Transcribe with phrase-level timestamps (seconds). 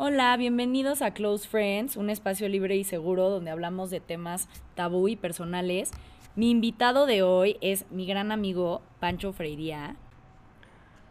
[0.00, 5.08] Hola, bienvenidos a Close Friends, un espacio libre y seguro donde hablamos de temas tabú
[5.08, 5.90] y personales.
[6.36, 9.96] Mi invitado de hoy es mi gran amigo Pancho Freiría.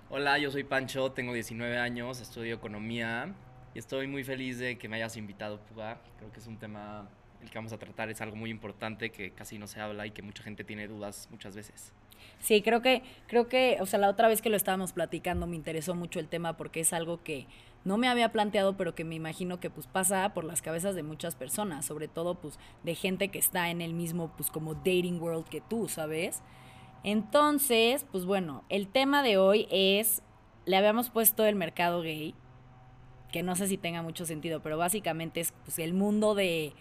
[0.10, 3.36] Hola, yo soy Pancho, tengo 19 años, estudio economía
[3.76, 6.00] y estoy muy feliz de que me hayas invitado, Puga.
[6.18, 7.10] Creo que es un tema
[7.42, 10.12] el que vamos a tratar, es algo muy importante que casi no se habla y
[10.12, 11.92] que mucha gente tiene dudas muchas veces.
[12.40, 15.56] Sí, creo que, creo que, o sea, la otra vez que lo estábamos platicando me
[15.56, 17.48] interesó mucho el tema porque es algo que
[17.88, 21.04] no me había planteado, pero que me imagino que pues pasa por las cabezas de
[21.04, 25.22] muchas personas, sobre todo pues de gente que está en el mismo pues como dating
[25.22, 26.42] world que tú, ¿sabes?
[27.04, 30.22] Entonces, pues bueno, el tema de hoy es,
[30.66, 32.36] le habíamos puesto el mercado gay,
[33.32, 36.74] que no sé si tenga mucho sentido, pero básicamente es pues, el mundo de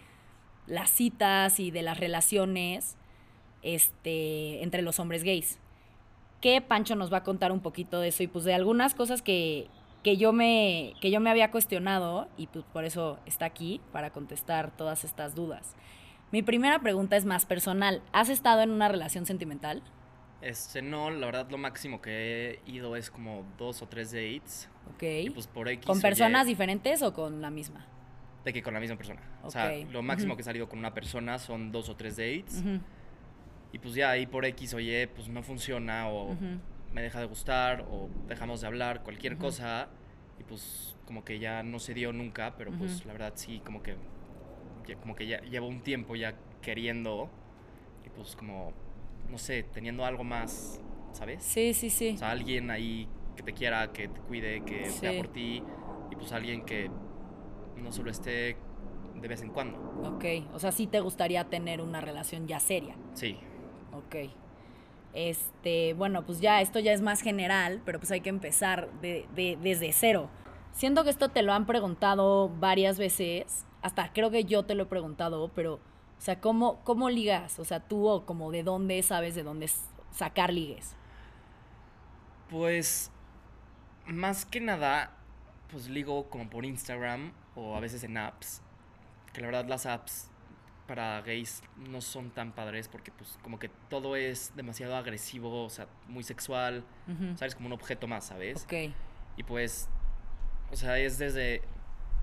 [0.65, 2.97] las citas y de las relaciones
[3.61, 5.57] este, entre los hombres gays.
[6.41, 9.21] Que Pancho nos va a contar un poquito de eso y pues de algunas cosas
[9.21, 9.69] que,
[10.07, 14.11] que, yo, me, que yo me había cuestionado y pues por eso está aquí para
[14.11, 15.75] contestar todas estas dudas.
[16.31, 18.01] Mi primera pregunta es más personal.
[18.13, 19.83] ¿Has estado en una relación sentimental?
[20.41, 24.69] Este, no, la verdad lo máximo que he ido es como dos o tres dates.
[24.95, 25.03] Ok.
[25.03, 27.85] Y pues por X ¿Con personas Y, diferentes o con la misma?
[28.45, 29.19] De que con la misma persona.
[29.43, 32.63] O sea, lo máximo que he salido con una persona son dos o tres dates.
[33.73, 36.33] Y pues ya ahí por X o Y, pues no funciona o.
[36.97, 39.43] me deja de gustar o dejamos de hablar, cualquier Ujú.
[39.43, 39.87] cosa.
[40.39, 43.07] Y pues como que ya no se dio nunca, pero pues Ujú.
[43.09, 43.95] la verdad sí, como que,
[44.87, 47.29] ya- como que ya llevo un tiempo ya queriendo.
[48.03, 48.73] Y pues como,
[49.29, 50.81] no sé, teniendo algo más,
[51.13, 51.43] ¿sabes?
[51.43, 52.13] Sí, sí, sí.
[52.15, 55.01] O sea, alguien ahí que te quiera, que te cuide, que Sí.
[55.05, 55.61] vea por ti.
[56.09, 56.89] Y pues alguien que
[57.75, 58.57] no solo esté
[59.21, 59.77] de vez en cuando.
[60.15, 62.95] Ok, o sea, sí te gustaría tener una relación ya seria.
[63.13, 63.37] Sí.
[63.93, 64.15] Ok.
[65.19, 69.27] Este, bueno, pues ya esto ya es más general, pero pues hay que empezar de,
[69.35, 70.29] de- desde cero.
[70.73, 74.83] Siento que esto te lo han preguntado varias veces, hasta creo que yo te lo
[74.83, 75.79] he preguntado, pero, o
[76.21, 77.57] sea, ¿cómo, cómo ligas?
[77.57, 79.71] O sea, tú o como de dónde sabes de dónde
[80.11, 80.95] sacar ligues.
[82.49, 83.11] Pues,
[84.05, 85.11] más que nada,
[85.71, 88.61] pues ligo como por Instagram o a veces en apps.
[89.33, 90.29] Que la verdad las apps
[90.87, 95.69] para gays no son tan padres porque pues como que todo es demasiado agresivo, o
[95.69, 97.37] sea, muy sexual, Ujú.
[97.37, 98.63] sabes, como un objeto más, ¿sabes?
[98.63, 98.73] Ok,
[99.35, 99.89] Y pues,
[100.71, 101.61] o sea, es desde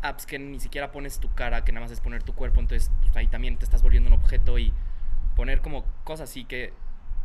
[0.03, 2.91] apps que ni siquiera pones tu cara, que nada más es poner tu cuerpo, entonces
[3.03, 4.73] pues, ahí también te estás volviendo un objeto y
[5.37, 6.73] poner como cosas así que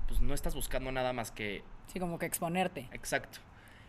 [0.07, 2.87] pues no estás buscando nada más que sí, como que exponerte.
[2.91, 3.39] Exacto.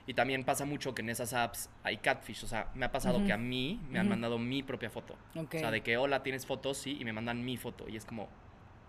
[0.07, 2.43] Y también pasa mucho que en esas apps hay catfish.
[2.45, 5.17] O sea, me ha pasado que a mí me han mandado mi propia foto.
[5.37, 5.55] Ok.
[5.55, 7.89] O sea, de que, hola, tienes fotos, sí, y me mandan mi foto.
[7.89, 8.29] Y es como,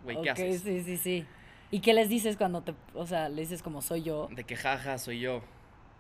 [0.04, 0.62] güey, Ok, ¿qué haces?
[0.62, 1.26] sí, sí, sí.
[1.70, 4.28] ¿Y qué les dices cuando te, o sea, le dices como soy yo?
[4.32, 5.44] De que, jaja, soy yo.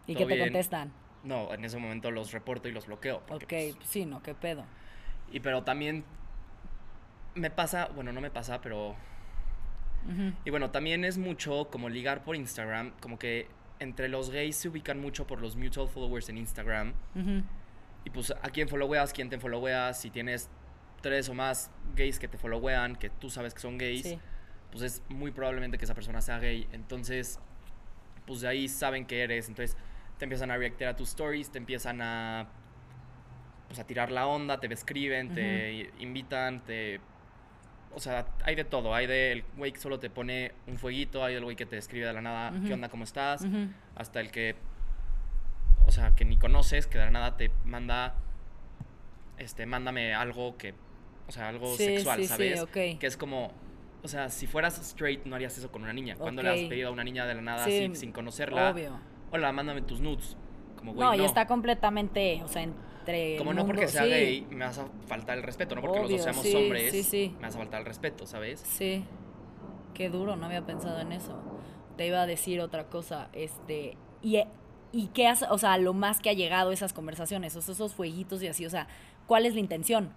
[0.07, 0.47] ¿Y qué te bien.
[0.47, 0.91] contestan?
[1.23, 3.17] No, en ese momento los reporto y los bloqueo.
[3.17, 4.65] Ok, porque, pues, sí, no, qué pedo.
[5.31, 6.03] y pero también
[7.35, 8.95] me pasa, bueno, no me pasa, pero...
[10.43, 12.91] Y bueno, también es mucho como ligar por Instagram.
[12.99, 13.47] Como que
[13.81, 16.93] entre los gays se ubican mucho por los mutual followers en Instagram.
[18.05, 20.49] Y pues a quién followeas, quién te followeas, si tienes
[21.01, 24.19] tres o más gays que te followean, que tú sabes que son gays, Sí.
[24.71, 26.67] pues es muy probablemente que esa persona sea gay.
[26.71, 27.39] Entonces,
[28.25, 29.49] pues de ahí saben que eres.
[29.49, 29.75] Entonces
[30.17, 32.47] te empiezan a reactar a tus stories, te empiezan a
[33.67, 36.99] pues a tirar la onda, te escriben, te invitan, te
[37.93, 41.33] o sea, hay de todo, hay del güey que solo te pone un fueguito, hay
[41.35, 42.53] del güey que te escribe de la nada.
[42.65, 42.89] ¿qué onda?
[42.89, 43.45] ¿Cómo estás?
[43.95, 44.55] Hasta el que,
[45.85, 48.15] o sea, que ni conoces, que de la nada te manda,
[49.37, 50.73] este, mándame algo que,
[51.27, 52.61] o sea, algo Sí, sexual, sí, sí, ¿sabes?
[52.61, 52.71] ok.
[52.99, 53.51] Que es como,
[54.03, 56.15] o sea, si fueras straight no harías eso con una niña.
[56.15, 58.99] Cuando le has pedido a una niña de la nada Sí, sin, sin conocerla, Obvio.
[59.31, 60.37] hola, mándame tus nudes.
[60.81, 61.23] Como, güey, No, no.
[61.23, 63.37] y está completamente, o sea, entre.
[63.37, 66.11] Como no porque sea sí, gay me vas a faltar el respeto, no porque los
[66.11, 68.59] dos seamos sí, hombres sí, me vas a faltar el respeto, ¿sabes?
[68.59, 69.05] Sí.
[69.93, 71.39] Qué duro, no había pensado en eso.
[71.97, 73.97] Te iba a decir otra cosa, este.
[74.21, 74.41] Y,
[74.91, 78.43] y qué has, o sea, lo más que ha llegado esas conversaciones, sea, esos fueguitos
[78.43, 78.87] y así, o sea,
[79.27, 80.13] ¿cuál es la intención?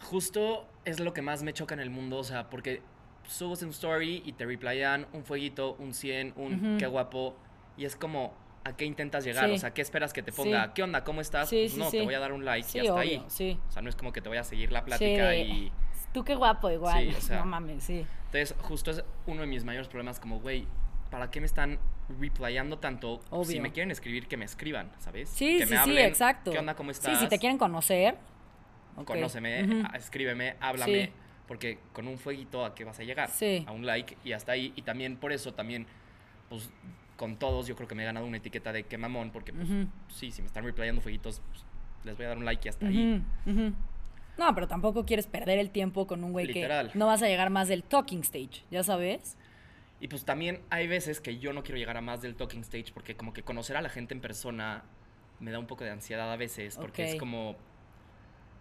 [0.00, 2.82] Justo es lo que más me choca en el mundo, o sea, porque
[3.28, 7.36] subes un story y te replyan un fueguito, un 100, un qué guapo,
[7.76, 8.32] y es como,
[8.64, 9.48] ¿a qué intentas llegar?
[9.48, 9.54] Sí.
[9.54, 10.66] O sea, ¿qué esperas que te ponga?
[10.66, 10.70] Sí.
[10.74, 11.02] ¿Qué onda?
[11.04, 11.48] ¿Cómo estás?
[11.48, 13.24] Sí, Pues no, te voy a dar un like y hasta obvio, ahí.
[13.28, 13.58] sí.
[13.68, 15.72] O sea, no es como que te voy a seguir la plática y...
[16.12, 17.08] Tú qué guapo igual.
[17.10, 17.38] Sí, o sea.
[17.38, 18.04] no mames, sí.
[18.26, 20.66] Entonces, justo es uno de mis mayores problemas, como, güey,
[21.10, 21.78] ¿para qué me están
[22.18, 23.20] replayando tanto?
[23.44, 25.28] Si me quieren escribir, que me escriban, ¿sabes?
[25.30, 26.50] Sí, que sí, me sí, exacto.
[26.50, 26.74] ¿Qué onda?
[26.74, 27.16] ¿Cómo estás?
[27.16, 28.16] Sí, si te quieren conocer.
[28.96, 29.06] ok.
[29.06, 29.86] Conóceme, Ujú.
[29.92, 31.12] a- escríbeme, háblame,
[31.46, 33.64] porque con un fueguito a qué vas a llegar, Sí.
[33.68, 34.72] a un like y hasta ahí.
[34.76, 35.86] Y también por eso, también,
[36.48, 36.70] pues
[37.20, 39.68] con todos yo creo que me he ganado una etiqueta de qué mamón, porque pues
[39.68, 39.86] Ujú.
[40.08, 41.66] sí, si me están replayando fueguitos, pues,
[42.02, 43.22] les voy a dar un like y hasta ahí.
[43.44, 43.74] Ujú, ujú.
[44.38, 47.50] No, pero tampoco quieres perder el tiempo con un güey que no vas a llegar
[47.50, 49.36] más del talking stage, ¿ya sabes?
[50.00, 52.90] Y pues también hay veces que yo no quiero llegar a más del talking stage
[52.94, 54.84] porque como que conocer a la gente en persona
[55.40, 57.08] me da un poco de ansiedad a veces porque Ok.
[57.10, 57.54] es como,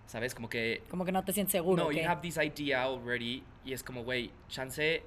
[0.06, 0.36] ¿sabes?
[0.36, 1.84] Como que Como que no te sientes seguro.
[1.84, 5.02] no, ¿o you have this idea already y es como, güey, chance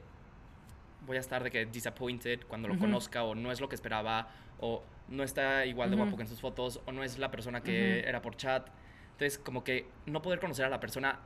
[1.07, 2.83] voy a estar de que disappointed cuando lo Ujú.
[2.83, 4.29] conozca o no es lo que esperaba
[4.59, 6.05] o no está igual de Ujú.
[6.05, 8.09] guapo que en sus fotos o no es la persona que Ujú.
[8.09, 8.69] era por chat.
[9.13, 11.21] Entonces, como que no poder conocer a la persona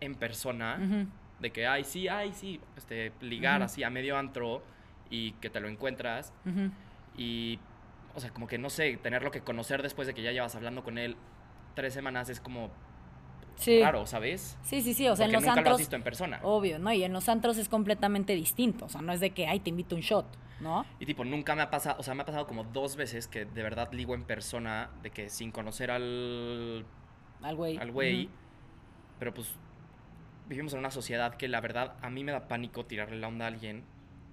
[0.00, 1.08] en persona,
[1.38, 4.62] de que, ay, sí, ay, sí, este, ligar así a medio antro
[5.10, 6.32] y que te lo encuentras
[7.16, 7.58] y,
[8.14, 10.82] o sea, como que no sé, tenerlo que conocer después de que ya llevas hablando
[10.82, 11.16] con él
[11.74, 12.70] tres semanas es como
[13.56, 13.80] Sí.
[13.82, 14.58] raro, ¿sabes?
[14.62, 15.08] Sí, sí, sí.
[15.08, 15.78] O sea, Porque en los nunca lo has antros.
[15.78, 16.40] visto en persona.
[16.42, 16.92] Obvio, ¿no?
[16.92, 18.86] Y en los antros es completamente distinto.
[18.86, 20.26] O sea, no es de que, ay, te invito un shot,
[20.60, 20.84] ¿no?
[20.98, 23.44] Y tipo, nunca me ha pasado, o sea, me ha pasado como dos veces que
[23.44, 26.84] de verdad ligo en persona, de que sin conocer al
[27.42, 27.76] Al güey.
[27.78, 28.28] al güey,
[29.18, 29.52] pero pues
[30.48, 33.44] vivimos en una sociedad que la verdad a mí me da pánico tirarle la onda
[33.44, 33.84] a alguien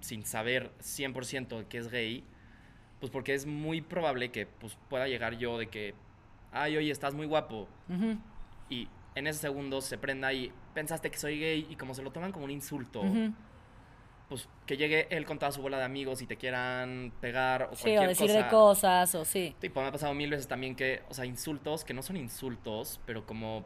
[0.02, 2.24] sin saber 100% de que es gay,
[3.00, 5.94] pues porque es muy probable que pues pueda llegar yo de que,
[6.52, 8.18] ay, oye, estás muy guapo, Ujú.
[8.70, 12.12] y en ese segundo se prenda y pensaste que soy gay y como se lo
[12.12, 13.04] toman como un insulto,
[14.30, 17.76] pues que llegue él con toda su bola de amigos y te quieran pegar o
[17.76, 18.44] Sí, cualquier o decir cosa.
[18.44, 19.56] de cosas, o sí.
[19.60, 23.00] Tipo, me ha pasado mil veces también que, o sea, insultos que no son insultos,
[23.08, 23.66] pero como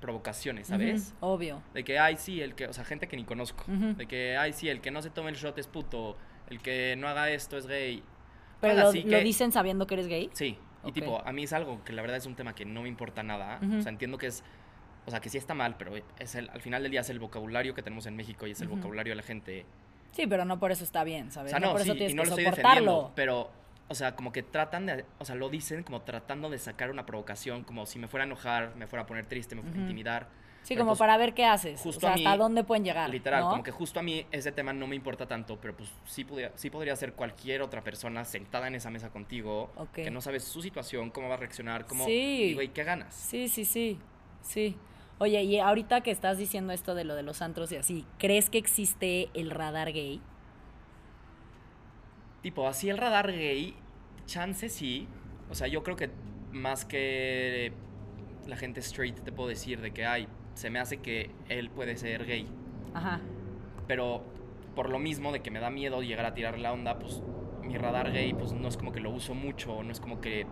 [0.00, 1.14] provocaciones, ¿sabes?
[1.20, 1.62] Ujú, Obvio.
[1.74, 3.64] De que, ay, sí, el que, o sea, gente que ni conozco.
[3.68, 6.16] De que, ay, sí, el que no se tome el shot es puto,
[6.50, 8.02] el que no haga esto es gay.
[8.60, 10.28] Pero lo, así lo que- dicen sabiendo que eres gay.
[10.32, 10.94] Sí, y Ok.
[10.94, 13.22] tipo, a mí es algo que la verdad es un tema que no me importa
[13.22, 13.60] nada.
[13.78, 14.42] O sea, entiendo que es,
[15.06, 17.18] o sea, que sí está mal, pero es el, al final del día es el
[17.18, 18.76] vocabulario que tenemos en México y es el Ujú.
[18.76, 19.66] vocabulario de la gente.
[20.12, 21.50] Sí, pero no por eso está bien, O ¿sabes?
[21.50, 23.50] sea, no, no, por sí, eso tienes y no que lo estoy defendiendo, pero,
[23.88, 27.06] o sea, como que tratan de, o sea, lo dicen como tratando de sacar una
[27.06, 29.78] provocación, como si me fuera a enojar, me fuera a poner triste, me fuera a
[29.78, 29.82] Ujú.
[29.82, 30.28] intimidar.
[30.62, 31.80] Sí, Pero, como pues, para ver qué haces.
[31.80, 33.10] O justo sea, a mí, hasta dónde pueden llegar.
[33.10, 33.50] Literal, ¿no?
[33.50, 36.52] como que justo a mí ese tema no me importa tanto, pero pues sí, podría,
[36.54, 39.92] sí podría ser cualquier otra persona sentada en esa mesa contigo, Ok.
[39.94, 42.04] que no sabes su situación, cómo va a reaccionar, cómo...
[42.04, 42.50] Sí.
[42.50, 43.12] Y, güey, ¿qué ganas?
[43.12, 43.98] Sí, sí, sí.
[44.40, 44.76] Sí.
[45.22, 48.50] Oye, y ahorita que estás diciendo esto de lo de los antros y así, ¿crees
[48.50, 50.20] que existe el radar gay?
[52.40, 53.76] Tipo, así el radar gay,
[54.26, 55.06] chance sí.
[55.48, 56.10] O sea, yo creo que
[56.50, 57.72] más que
[58.48, 61.96] la gente straight te puedo decir de que, ay, se me hace que él puede
[61.96, 62.48] ser gay.
[62.92, 63.20] Ajá.
[63.86, 64.24] Pero
[64.74, 67.22] por lo mismo de que me da miedo llegar a tirar la onda, pues
[67.62, 70.48] mi radar gay, pues no es como que lo uso mucho, no es como que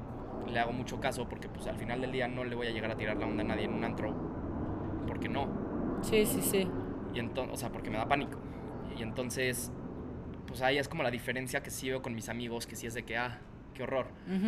[0.46, 2.92] le hago mucho caso, porque pues al final del día no le voy a llegar
[2.92, 4.38] a tirar la onda a nadie en un antro.
[5.10, 5.48] Porque no.
[6.02, 6.68] Sí, sí, sí.
[7.12, 8.38] Y entonces, o sea, porque me da pánico.
[8.96, 9.72] Y entonces,
[10.46, 12.94] pues ahí es como la diferencia que sí veo con mis amigos, que sí es
[12.94, 13.40] de que, ah,
[13.74, 14.06] qué horror.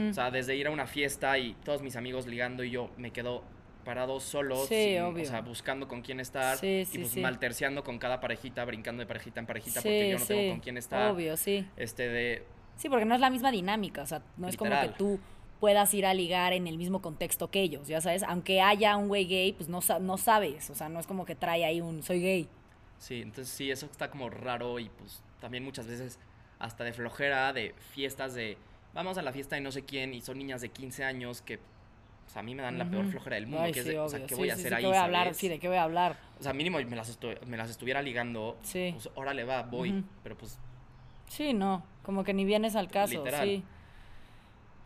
[0.08, 3.10] O sea, desde ir a una fiesta y todos mis amigos ligando y yo me
[3.10, 3.42] quedo
[3.84, 5.24] parado solo, Sí, sin- obvio.
[5.24, 7.20] o sea, buscando con quién estar Sí, y sí, pues sí.
[7.20, 10.76] malterciando con cada parejita, brincando de parejita en parejita porque yo no tengo con quién
[10.78, 11.10] estar.
[11.10, 11.66] Obvio, sí.
[11.76, 12.44] Este de
[12.76, 15.18] Sí, porque no es la misma dinámica, o sea, no es como que tú
[15.62, 19.06] puedas ir a ligar en el mismo contexto que ellos, ya sabes, aunque haya un
[19.06, 22.02] güey gay, pues no, no sabes, o sea, no es como que trae ahí un
[22.02, 22.48] soy gay.
[22.98, 26.18] sí, entonces sí, eso está como raro y pues también muchas veces
[26.58, 28.58] hasta de flojera, de fiestas de
[28.92, 31.60] vamos a la fiesta de no sé quién y son niñas de 15 años que
[32.26, 33.92] o sea, a mí me dan la peor flojera del mundo, Ay, que es sí,
[33.92, 34.18] de, o sea.
[34.26, 34.82] ¿qué Sí, voy a sí, hacer ahí?
[34.82, 35.24] ¿qué voy a hablar?
[35.26, 35.36] sabes?
[35.36, 36.16] Sí, ¿de qué voy a hablar?
[36.40, 38.90] O sea, mínimo me las, me las estuviera ligando, Sí.
[38.94, 40.02] pues órale va, voy, Ujú.
[40.24, 40.58] pero pues
[41.28, 43.46] Sí, no, como que ni vienes al caso, Literal.
[43.46, 43.62] sí.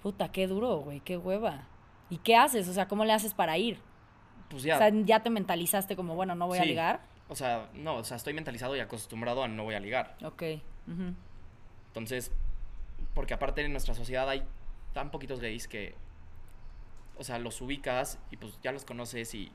[0.07, 1.65] Puta, qué duro, güey, qué hueva.
[2.11, 2.69] ¿Y qué haces?
[2.69, 3.81] O sea, ¿cómo le haces para ir?
[4.49, 7.01] pues ya, O sea, ya te mentalizaste como, bueno, no voy a ligar.
[7.29, 10.17] o sea, no, o sea, estoy mentalizado y acostumbrado a no voy a ligar.
[10.23, 10.45] Ok.
[11.89, 12.31] Entonces,
[13.15, 14.45] porque aparte en nuestra sociedad hay
[14.93, 15.97] tan poquitos gays que,
[17.19, 19.51] o sea, los ubicas y pues ya los conoces y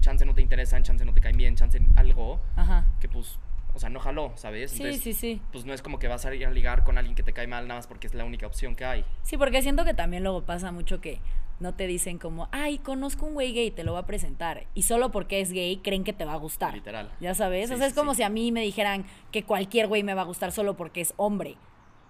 [0.00, 2.86] chance no te interesan, chance no te caen bien, chance algo, Ajá.
[3.00, 3.40] que pues,
[3.74, 4.70] o sea, no jaló, ¿sabes?
[4.72, 5.40] Sí, Entonces, sí, sí.
[5.52, 7.46] Pues no es como que vas a ir a ligar con alguien que te cae
[7.46, 9.04] mal nada más porque es la única opción que hay.
[9.22, 11.20] Sí, porque siento que también luego pasa mucho que
[11.60, 14.66] no te dicen como, ay, conozco un güey gay, te lo voy a presentar.
[14.74, 16.74] Y solo porque es gay creen que te va a gustar.
[16.74, 17.10] Literal.
[17.20, 18.18] Ya sabes, Sí, o sea, es sí, como sí.
[18.18, 21.12] si a mí me dijeran que cualquier güey me va a gustar solo porque es
[21.16, 21.56] hombre.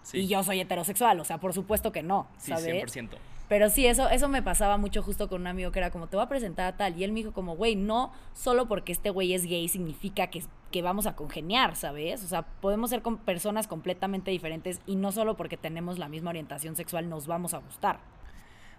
[0.02, 2.94] Sí, Y yo soy heterosexual, o sea, por supuesto que no, sí, ¿sabes?
[2.94, 3.10] 100%.
[3.48, 6.16] Pero sí, eso, eso me pasaba mucho justo con un amigo que era como, te
[6.16, 6.96] voy a presentar a tal.
[6.96, 10.44] Y él me dijo como, güey, no solo porque este güey es gay significa que,
[10.70, 12.22] que vamos a congeniar, ¿sabes?
[12.24, 16.30] O sea, podemos ser con personas completamente diferentes y no solo porque tenemos la misma
[16.30, 18.00] orientación sexual nos vamos a gustar.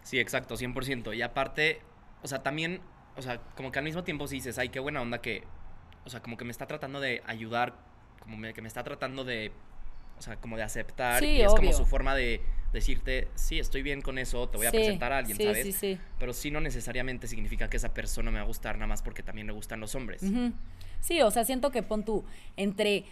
[0.03, 1.13] Sí, exacto, 100%.
[1.13, 1.81] Y aparte,
[2.23, 2.81] o sea, también,
[3.17, 5.43] o sea, como que al mismo tiempo sí dices, ay, qué buena onda que,
[6.05, 7.75] o sea, como que me está tratando de ayudar,
[8.19, 9.51] como me- que me está tratando de,
[10.17, 11.19] o sea, como de aceptar.
[11.19, 12.41] Sí, y es como su forma de
[12.73, 15.63] decirte, sí, estoy bien con eso, te voy a Sí, presentar a alguien, sí, ¿sabes?
[15.63, 15.99] sí, sí.
[16.17, 19.23] Pero sí no necesariamente significa que esa persona me va a gustar nada más porque
[19.23, 20.23] también le gustan los hombres.
[20.23, 20.53] Ujú.
[21.01, 22.23] Sí, o sea, siento que pon tú
[22.55, 23.05] entre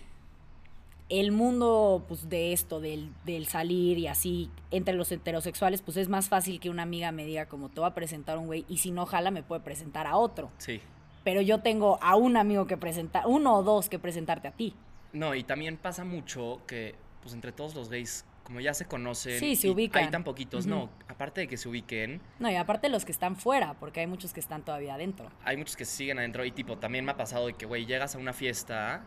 [1.10, 6.08] el mundo pues de esto, del, del salir y así, entre los heterosexuales, pues es
[6.08, 8.66] más fácil que una amiga me diga como te voy a presentar a un güey
[8.70, 10.52] y si no jala me puede presentar a otro.
[10.60, 10.80] Sí.
[11.24, 14.76] Pero yo tengo a un amigo que presentar, uno o dos que presentarte a ti.
[15.12, 19.40] No, y también pasa mucho que, pues entre todos los gays, como ya se conocen.
[19.40, 20.04] Sí, se ubican.
[20.04, 20.90] Hay tan poquitos, no.
[21.20, 24.32] Aparte de que se ubiquen, No, y aparte los que están fuera, porque hay muchos
[24.32, 25.30] que están todavía adentro.
[25.44, 26.46] hay muchos que siguen adentro.
[26.46, 29.04] Y tipo, también me ha pasado de que, güey, llegas a una fiesta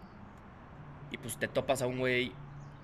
[1.10, 2.32] y pues te topas a un güey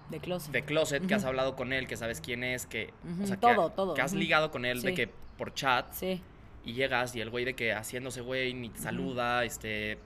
[0.09, 0.51] De closet.
[0.51, 2.95] de closet que has hablado con él, que sabes quién es, que.
[3.05, 5.93] Ujú, O sea, que- todo, todo, Que has ligado con él de que por chat.
[5.93, 6.23] Sí.
[6.65, 9.99] Y llegas y el güey de que haciéndose güey ni te saluda, este.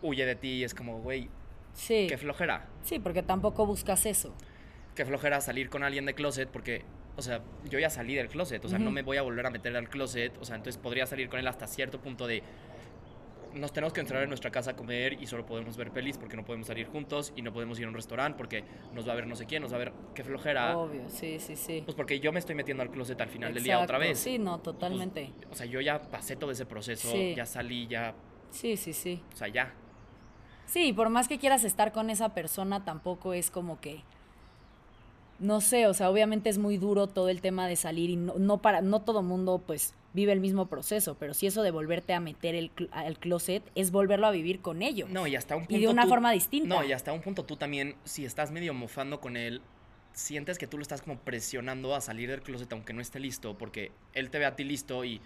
[0.00, 1.28] huye de ti y es como, güey,
[1.72, 2.06] Sí.
[2.08, 2.68] qué flojera.
[2.84, 4.32] Sí, porque tampoco buscas eso.
[4.94, 6.84] Qué flojera salir con alguien de closet porque,
[7.16, 9.50] o sea, yo ya salí del closet, o sea, no me voy a volver a
[9.50, 12.42] meter al closet, o sea, entonces podría salir con él hasta cierto punto de
[13.54, 16.36] nos tenemos que entrar en nuestra casa a comer y solo podemos ver pelis porque
[16.36, 18.62] no podemos salir juntos y no podemos ir a un restaurante porque
[18.94, 20.78] nos va a ver no sé quién, nos va a ver qué flojera.
[20.78, 21.82] Obvio, sí, sí, sí.
[21.84, 24.20] Pues porque yo me estoy metiendo al closet al final del día otra vez.
[24.20, 25.32] Sí, no, Pues, totalmente.
[25.50, 27.34] o sea, yo ya pasé todo ese proceso, Sí.
[27.34, 28.14] ya salí, ya,
[28.50, 29.20] Sí, sí, sí.
[29.32, 29.74] o sea, ya.
[30.66, 34.04] Sí, por más que quieras estar con esa persona, tampoco es como que.
[35.40, 38.34] No sé, o sea, obviamente es muy duro todo el tema de salir y no,
[38.38, 42.12] no para, no todo mundo pues vive el mismo proceso, pero sí eso de volverte
[42.12, 45.08] a meter el, al closet es volverlo a vivir con ellos.
[45.08, 46.68] No, y hasta un punto Y de una tú- forma distinta.
[46.68, 49.62] No, y hasta un punto tú también, si estás medio mofando con él,
[50.12, 53.56] sientes que tú lo estás como presionando a salir del closet aunque no esté listo,
[53.56, 55.20] porque él te ve a ti listo y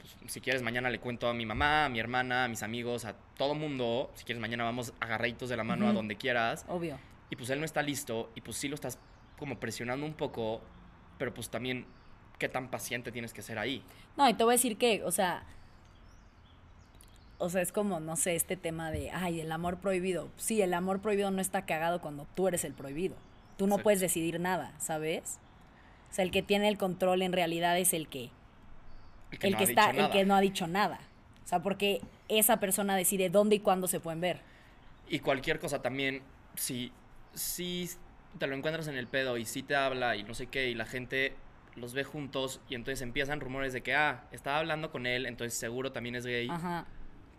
[0.00, 3.04] pues, si quieres mañana le cuento a mi mamá, a mi hermana, a mis amigos,
[3.04, 6.98] a todo mundo, si quieres mañana vamos agarraditos de la mano a donde quieras, Obvio.
[7.34, 8.96] Y pues él no está listo y pues sí lo estás
[9.40, 10.60] como presionando un poco,
[11.18, 11.84] pero pues también
[12.38, 13.82] qué tan paciente tienes que ser ahí.
[14.16, 15.42] No, y te voy a decir que, o sea,
[17.38, 20.28] o sea, es como, no sé, este tema de, ay, el amor prohibido.
[20.36, 23.16] Sí, el amor prohibido no está cagado cuando tú eres el prohibido.
[23.56, 25.40] Tú no puedes decidir nada, ¿sabes?
[26.12, 28.30] O sea, el que tiene el control en realidad es el que,
[29.32, 30.12] El que, el no que está, dicho el nada.
[30.12, 31.00] que no ha dicho nada.
[31.44, 34.40] O sea, porque esa persona decide dónde y cuándo se pueden ver.
[35.08, 36.22] Y cualquier cosa también,
[36.54, 36.92] si,
[37.34, 37.88] si
[38.38, 40.74] te lo encuentras en el pedo y si te habla y no sé qué, y
[40.74, 41.34] la gente
[41.76, 45.58] los ve juntos y entonces empiezan rumores de que, ah, estaba hablando con él, entonces
[45.58, 46.48] seguro también es gay.
[46.50, 46.86] Ajá.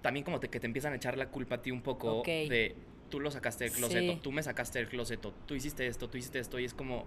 [0.01, 2.75] También como te- que te empiezan a echar la culpa a ti un poco de
[3.09, 4.19] tú lo sacaste del closet, Sí.
[4.21, 7.05] tú me sacaste del closet, tú hiciste esto, tú hiciste esto, y es como, o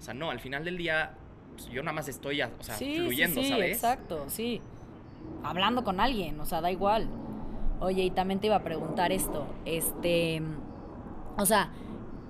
[0.00, 1.12] sea, no, al final del día,
[1.54, 3.72] pues, yo nada más estoy, o sea, sí, fluyendo, sí, ¿sabes?
[3.76, 4.60] exacto, sí.
[5.42, 7.08] Hablando con alguien, o sea, da igual.
[7.80, 10.40] Oye, y también te iba a preguntar esto, este,
[11.36, 11.70] o sea,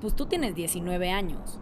[0.00, 1.61] pues tú tienes 19 años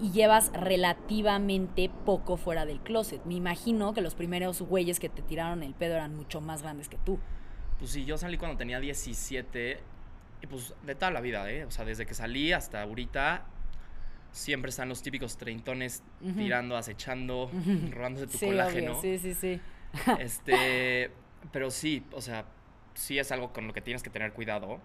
[0.00, 3.24] y llevas relativamente poco fuera del closet.
[3.24, 6.88] Me imagino que los primeros güeyes que te tiraron el pedo eran mucho más grandes
[6.88, 7.18] que tú.
[7.78, 9.80] Pues sí, yo salí cuando tenía 17
[10.42, 11.64] y pues de toda la vida, ¿eh?
[11.64, 13.46] O sea, desde que salí hasta ahorita
[14.32, 16.02] siempre están los típicos treintones
[16.36, 17.50] tirando, acechando,
[17.90, 18.98] robándose tu sí, colágeno.
[18.98, 19.60] obvio, sí, sí, sí.
[20.18, 21.10] Este,
[21.52, 22.44] pero sí, o sea,
[22.92, 24.80] sí es algo con lo que tienes que tener cuidado.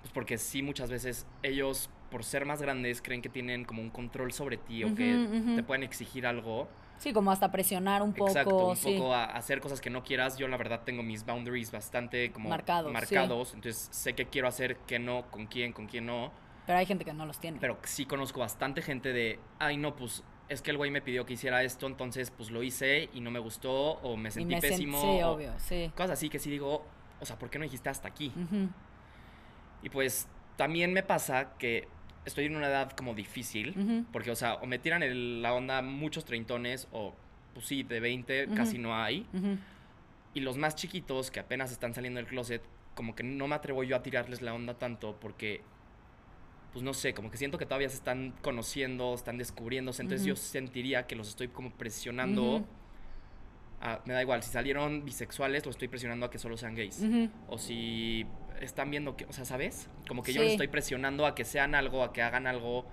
[0.00, 3.90] Pues porque sí muchas veces ellos por ser más grandes creen que tienen como un
[3.90, 5.56] control sobre ti o que Ujú, ujú.
[5.56, 6.68] te pueden exigir algo.
[6.98, 8.92] Sí, como hasta presionar un poco, Exacto, un sí.
[8.92, 10.36] poco a hacer cosas que no quieras.
[10.36, 12.92] Yo la verdad tengo mis boundaries bastante como Marcados, sí.
[12.92, 16.30] marcados, entonces sé qué quiero hacer, qué no, con quién, con quién no.
[16.66, 17.58] Pero hay gente que no los tiene.
[17.60, 21.24] Pero sí conozco bastante gente de, ay no, pues es que el güey me pidió
[21.24, 24.58] que hiciera esto, entonces pues lo hice y no me gustó o me sentí me
[24.58, 25.00] sen- pésimo.
[25.00, 25.90] Sí, o obvio, sí.
[25.96, 26.84] Cosas así que sí digo,
[27.20, 28.32] o sea, ¿por qué no dijiste hasta aquí?
[28.36, 28.68] Ujú.
[29.82, 31.88] Y pues también me pasa que
[32.24, 35.80] estoy en una edad como difícil, porque o sea, o me tiran el- la onda
[35.82, 37.14] muchos treintones o
[37.54, 38.54] pues sí, de 20 Ujú.
[38.54, 39.26] casi no hay.
[39.32, 39.56] Ujú.
[40.34, 42.62] Y los más chiquitos que apenas están saliendo del closet,
[42.94, 45.62] como que no me atrevo yo a tirarles la onda tanto porque,
[46.72, 50.36] pues no sé, como que siento que todavía se están conociendo, están descubriéndose, entonces yo
[50.36, 52.64] sentiría que los estoy como presionando.
[53.80, 57.02] A- me da igual, si salieron bisexuales, los estoy presionando a que solo sean gays.
[57.48, 58.26] O si
[58.60, 59.88] están viendo que, o sea, ¿sabes?
[60.06, 60.54] Como que yo les Sí.
[60.54, 62.86] estoy presionando a que sean algo, a que hagan algo.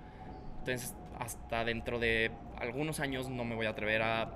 [0.60, 4.32] Entonces, hasta dentro de algunos años no me voy a atrever a.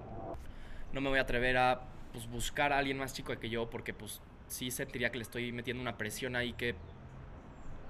[0.94, 3.94] No me voy a atrever a pues, buscar a alguien más chico que yo, porque
[3.94, 6.76] pues sí sentiría que le estoy metiendo una presión ahí que.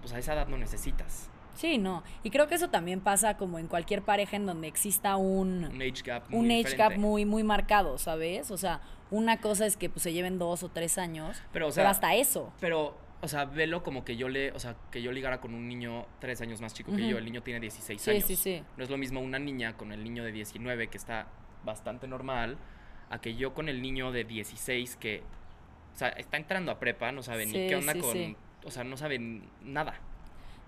[0.02, 1.30] Pues a esa edad no necesitas.
[1.54, 2.04] Sí, no.
[2.24, 5.82] Y creo que eso también pasa como en cualquier pareja en donde exista un, Un
[5.82, 6.30] age gap.
[6.30, 8.52] Muy un age gap muy, muy marcado, ¿sabes?
[8.52, 8.82] O sea,
[9.12, 11.90] una cosa es que pues, se lleven dos o tres años, Pero, o sea, pero
[11.92, 12.52] hasta eso.
[12.62, 15.68] Pero o sea, velo como que yo le, o sea, que yo ligara con un
[15.68, 17.18] niño tres años más chico que yo.
[17.18, 18.24] El niño tiene 16 Sí, años.
[18.26, 18.64] sí, sí.
[18.78, 21.28] No es lo mismo una niña con el niño de 19 que está
[21.64, 22.58] bastante normal
[23.10, 25.22] a que yo con el niño de 16 que,
[25.94, 28.98] o sea, está entrando a prepa, no sabe ni qué onda con, o sea, no
[28.98, 29.20] sabe
[29.62, 30.00] nada.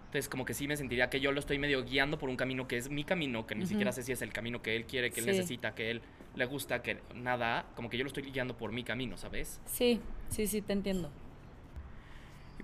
[0.05, 2.67] Entonces, como que sí me sentiría que yo lo estoy medio guiando por un camino
[2.67, 5.09] que es mi camino, que ni siquiera sé si es el camino que él quiere,
[5.09, 6.01] que él necesita, que él
[6.35, 9.59] le gusta, que nada, como que yo lo estoy guiando por mi camino, ¿sabes?
[9.65, 11.11] Sí, sí, sí, te entiendo.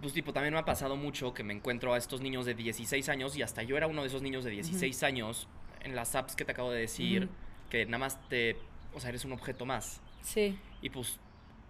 [0.02, 3.10] Pues tipo, también me ha pasado mucho que me encuentro a estos niños de 16
[3.10, 5.48] años y hasta yo era uno de esos niños de 16 años
[5.82, 7.34] en las apps que te acabo de decir, Ujú.
[7.70, 8.56] que nada más te,
[8.94, 10.02] o sea, eres un objeto más.
[10.22, 11.20] Sí, Y pues,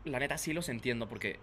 [0.06, 1.40] la neta sí los entiendo porque,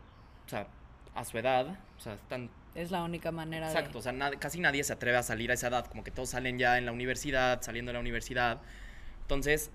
[0.46, 0.68] o sea,
[1.14, 2.50] a su edad, o sea, están...
[2.76, 4.02] es la única manera Exacto, o de...
[4.04, 6.58] sea, nad- casi nadie se atreve a salir a esa edad, como que todos salen
[6.58, 8.60] ya en la universidad, saliendo de la universidad.
[9.22, 9.70] Entonces,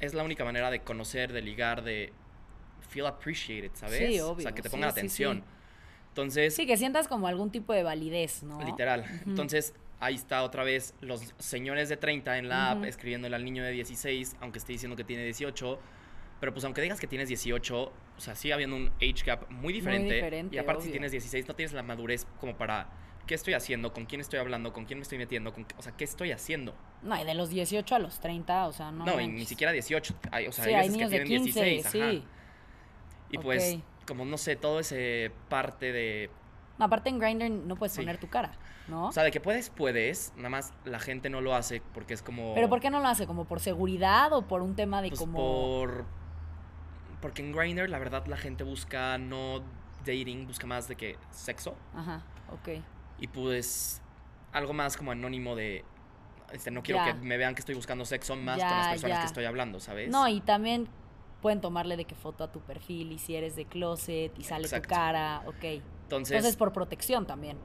[0.00, 2.12] es la única manera de conocer, de ligar, de
[2.88, 3.98] feel appreciated, ¿sabes?
[3.98, 5.38] Sí, O sea, obvio, que te sí, pongan sí, atención.
[5.38, 5.57] sí.
[6.08, 8.60] Entonces, Sí, que sientas como algún tipo de validez, ¿no?
[8.62, 9.04] Literal.
[9.26, 13.62] Entonces, ahí está otra vez los señores de 30 en la app escribiéndole al niño
[13.62, 15.78] de 16, aunque esté diciendo que tiene 18.
[16.40, 19.72] Pero pues aunque digas que tienes 18, o sea, sigue habiendo un age gap muy
[19.72, 20.14] diferente.
[20.14, 22.88] diferente, y aparte si tienes 16, no tienes la madurez como para
[23.26, 25.82] qué estoy haciendo, con quién estoy hablando, con quién me estoy metiendo, con, qué- o
[25.82, 26.74] sea, qué estoy haciendo.
[27.02, 29.72] No, y de los 18 a los 30, o sea, no No, y ni siquiera
[29.72, 30.14] 18.
[30.30, 31.86] Hay, o sea, sí, hay hay niños que de tienen 15, 16.
[32.04, 32.10] ajá.
[32.12, 32.24] sí.
[33.30, 33.82] Y pues, Ok.
[34.08, 36.30] Como no sé, todo ese parte de
[36.78, 38.00] No, aparte en Grindr no puedes Sí.
[38.00, 38.52] poner tu cara,
[38.88, 39.08] ¿no?
[39.08, 42.22] O sea, de que puedes, puedes, nada más la gente no lo hace porque es
[42.22, 42.54] como...
[42.54, 43.26] Pero ¿por qué no lo hace?
[43.26, 45.36] ¿Como por seguridad o por un tema de Pues como...
[45.36, 46.04] por...
[47.20, 49.60] Porque en Grindr, la verdad, la gente busca no
[50.06, 51.74] dating, busca más de que sexo.
[51.94, 52.22] Ajá,
[52.52, 52.80] ok.
[53.18, 54.00] Y pues
[54.52, 55.84] algo más como anónimo de...
[56.52, 57.12] Este, no quiero Ya.
[57.12, 59.20] que me vean que estoy buscando sexo más Ya, con las personas ya.
[59.22, 60.10] que estoy hablando, ¿sabes?
[60.10, 60.88] No, y también
[61.40, 64.64] pueden tomarle de qué foto a tu perfil y si eres de closet y sale
[64.64, 64.88] Exacto.
[64.88, 65.64] tu cara, ok.
[66.02, 67.58] Entonces, Entonces por protección también.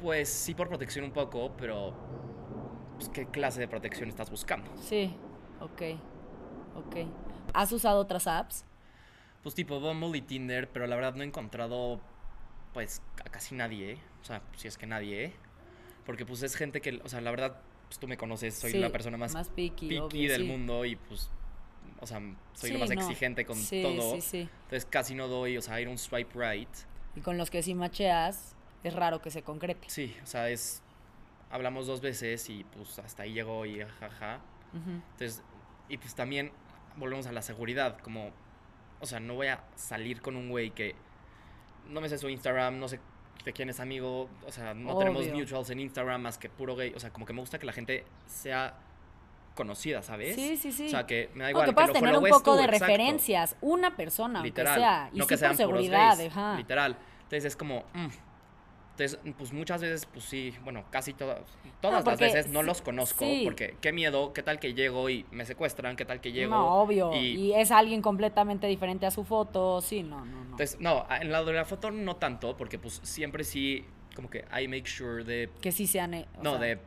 [0.00, 1.94] pues sí por protección un poco, pero...
[2.96, 4.70] Pues, ¿Qué clase de protección estás buscando?
[4.76, 5.14] Sí,
[5.60, 5.82] ok,
[6.76, 6.96] ok.
[7.52, 8.64] ¿Has usado otras apps?
[9.42, 12.00] Pues tipo Bumble y Tinder, pero la verdad no he encontrado
[12.72, 13.98] pues a casi nadie, ¿eh?
[14.20, 15.32] O sea, si es que nadie, ¿eh?
[16.04, 18.78] Porque pues es gente que, o sea, la verdad, pues tú me conoces, soy Sí,
[18.78, 20.48] la persona más, más picky, picky obvio, del sí.
[20.48, 21.30] mundo y pues,
[22.00, 22.20] o sea,
[22.54, 23.00] soy lo más no.
[23.00, 24.14] exigente con sí, todo.
[24.16, 26.68] Sí, sí, Entonces casi no doy, o sea, ir un swipe right.
[27.14, 28.54] Y con los que sí macheas,
[28.84, 29.88] es raro que se concrete.
[29.88, 30.82] Sí, o sea, es,
[31.50, 34.40] hablamos dos veces y pues hasta ahí llegó y jaja.
[34.74, 35.42] Entonces,
[35.88, 36.52] y pues también
[36.96, 38.30] volvemos a la seguridad, como,
[39.00, 40.94] o sea, no voy a salir con un güey que
[41.88, 43.00] no me sé su Instagram, no sé
[43.44, 46.92] de quién es amigo, o sea, no tenemos mutuals en Instagram más que puro gay,
[46.94, 48.76] o sea, como que me gusta que la gente sea
[49.56, 50.36] conocida, ¿sabes?
[50.36, 50.86] Sí, sí, sí.
[50.86, 52.84] O sea, que me da No, igual que puedas tener un poco tú, de exacto.
[52.86, 53.56] referencias.
[53.60, 55.10] Una persona, Literal, aunque sea.
[55.12, 56.56] Y no sí que sean seguridad, gays, ajá.
[56.56, 56.96] literal.
[57.24, 58.06] Entonces es como, mm.
[58.92, 61.40] entonces, pues muchas veces, pues sí, bueno, casi todas,
[61.80, 63.42] todas las porque veces no los conozco, sí.
[63.44, 66.54] porque qué miedo, qué tal que llego y me secuestran, qué tal que llego.
[66.54, 67.12] No, obvio.
[67.14, 67.52] y- Y...
[67.54, 69.80] es alguien completamente diferente a su foto.
[69.80, 70.50] Sí, no, no, no.
[70.52, 74.44] Entonces, no, en la de la foto no tanto, porque pues siempre sí, como que
[74.58, 76.14] I make sure de, que sí sean.
[76.14, 76.78] eh, no, sea, de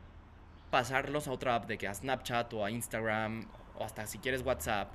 [0.69, 4.41] pasarlos a otra app, de que a Snapchat o a Instagram, o hasta si quieres
[4.43, 4.91] WhatsApp,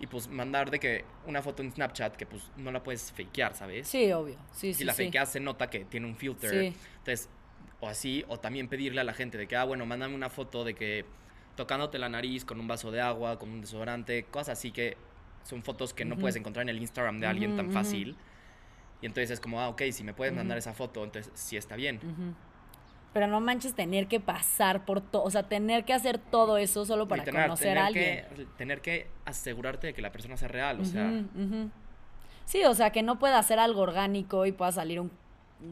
[0.00, 3.54] y pues mandar de que una foto en Snapchat que pues no la puedes fakear,
[3.54, 3.88] ¿sabes?
[3.88, 4.36] Sí, obvio.
[4.52, 4.84] Sí, si sí.
[4.84, 5.06] la sí.
[5.06, 6.50] fakeas se nota que tiene un filter.
[6.50, 6.76] Sí.
[6.98, 7.28] Entonces,
[7.80, 10.64] o así, o también pedirle a la gente de que, ah, bueno, mándame una foto
[10.64, 11.04] de que
[11.56, 14.96] tocándote la nariz con un vaso de agua, con un desodorante, cosas así que
[15.44, 18.16] son fotos que no puedes encontrar en el Instagram de alguien tan fácil.
[19.00, 21.76] Y entonces es como, ah, ok, si me puedes mandar esa foto, entonces sí está
[21.76, 22.00] bien.
[23.14, 25.22] Pero no manches tener que pasar por todo.
[25.22, 28.26] O sea, tener que hacer todo eso solo para tener, conocer tener a alguien.
[28.36, 31.24] Que, tener que asegurarte de que la persona sea real, o sea.
[32.44, 35.10] Sí, o sea, que no pueda hacer algo orgánico y pueda salir un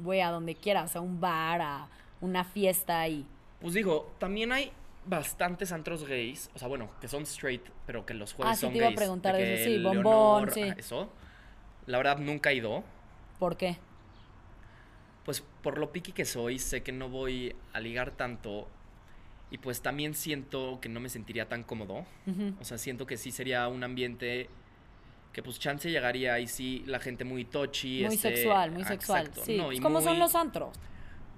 [0.02, 1.88] güey a donde quieras, a un bar, a
[2.22, 3.26] una fiesta y.
[3.60, 4.72] pues digo, también hay
[5.04, 8.60] bastantes antros gays, o sea, bueno, que son straight, pero que los jueves Ah, sí,
[8.62, 10.72] son te iba a preguntar de eso, sí, Bombón, Leonor, sí.
[10.76, 11.10] Eso.
[11.86, 12.84] La verdad, nunca he ido.
[13.38, 13.78] ¿Por qué?
[15.24, 18.68] Pues por lo piqui que soy, sé que no voy a ligar tanto.
[19.50, 22.04] Y pues también siento que no me sentiría tan cómodo.
[22.60, 24.48] O sea, siento que sí sería un ambiente
[25.32, 28.04] que pues chance llegaría ahí sí la gente muy touchy.
[28.04, 29.30] Muy este, sexual, muy ah, sexual.
[29.44, 30.78] sí, no, pues y como son los antros.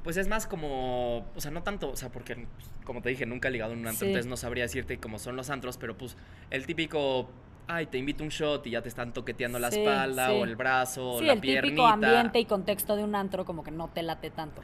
[0.02, 3.24] Pues es más como, o sea, no tanto, o sea, porque pues, como te dije,
[3.24, 4.06] nunca he ligado en un antro, Sí.
[4.06, 6.16] entonces no sabría decirte cómo son los antros, pero pues
[6.50, 7.30] el típico,
[7.66, 10.33] ay, te invito un shot y ya te están toqueteando la Sí, espalda sí.
[10.35, 11.62] o el brazo o la el piernita.
[11.68, 14.62] típico ambiente y contexto de un antro como que no te late tanto.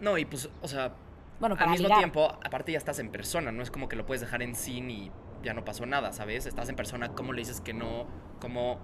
[0.00, 0.92] No, y pues, o sea,
[1.40, 1.98] Bueno, al mismo ligar.
[1.98, 4.90] tiempo, aparte ya estás en persona, no es como que lo puedes dejar en sin
[4.90, 5.10] y
[5.42, 6.46] ya no pasó nada, ¿sabes?
[6.46, 8.06] Estás en persona, ¿cómo le dices que no?
[8.40, 8.78] ¿Cómo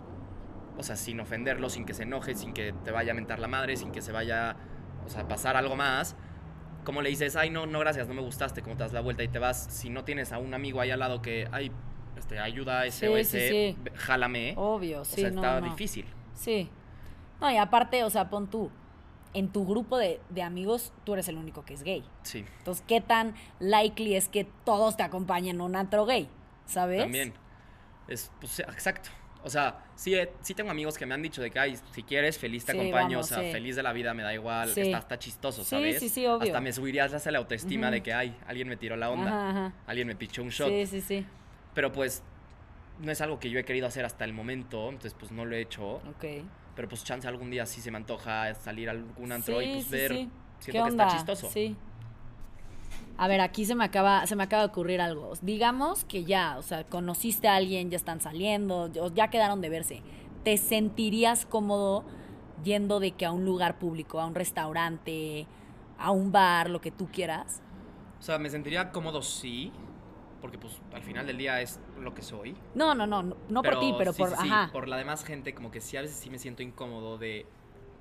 [0.77, 3.49] o sea, sin ofenderlo, sin que se enoje, sin que te vaya a mentar la
[3.49, 4.55] madre, sin que se vaya,
[5.05, 6.15] o sea, pasar algo más.
[6.85, 9.25] Como le dices, ay, no, no, gracias, no me gustaste, como te das la vuelta
[9.25, 11.73] y te vas, si no tienes a un amigo ahí al lado que, ay,
[12.19, 13.77] este, ayuda a ese Sí, o sí, sí.
[13.97, 14.55] jálame.
[14.57, 15.71] Obvio, o sí, sea, no, está no.
[15.71, 16.07] difícil.
[16.35, 16.69] Sí.
[17.41, 18.71] No, y aparte, o sea, pon tú,
[19.35, 22.03] en tu grupo de, de amigos, tú eres el único que es gay.
[22.23, 26.29] Sí, Entonces, ¿qué tan likely es que todos te acompañen a un antro gay?
[26.67, 27.01] ¿Sabes?
[27.01, 27.33] también.
[28.09, 29.11] Es, pues, exacto.
[29.45, 32.03] O sea, sí, he- sí tengo amigos que me han dicho de que, ay, si
[32.03, 33.53] quieres, feliz te Sí, acompaño, vamos, o sea, sí.
[33.53, 34.81] feliz de la vida, me da igual, Sí.
[34.81, 36.01] está, está chistoso, Sí, ¿sabes?
[36.01, 36.43] sí, sí, obvio.
[36.49, 37.93] Hasta me subirías hasta la autoestima Ujú.
[37.95, 39.73] de que, ay, alguien me tiró la onda, Ajá, ajá.
[39.87, 40.69] alguien me pichó un shot.
[40.69, 41.27] Sí, sí, sí.
[41.79, 42.25] Pero pues
[42.99, 45.55] no es algo que yo he querido hacer hasta el momento, entonces pues no lo
[45.55, 45.99] he hecho.
[45.99, 46.25] Ok.
[46.75, 49.85] Pero pues chance algún día sí se me antoja salir a algún antro y pues
[49.85, 50.11] sí, ver.
[50.11, 50.17] sí.
[50.17, 50.33] Siento
[50.65, 51.05] ¿Qué que onda?
[51.07, 51.49] está chistoso.
[51.53, 51.77] Sí.
[53.17, 55.35] A ver, aquí se me acaba, se me acaba de ocurrir algo.
[55.41, 60.03] Digamos que ya, o sea, conociste a alguien, ya están saliendo, ya quedaron de verse.
[60.43, 62.05] ¿Te sentirías cómodo
[62.65, 65.47] yendo de que a un lugar público, a un restaurante,
[65.97, 67.63] a un bar, lo que tú quieras?
[68.19, 69.71] O sea, me sentiría cómodo sí,
[70.41, 72.55] porque pues al final del día es lo que soy.
[72.75, 74.71] No, no, no, no, no por ti, pero sí, por, sí, sí, ajá.
[74.73, 77.47] por la demás gente, como que sí a veces sí me siento incómodo de,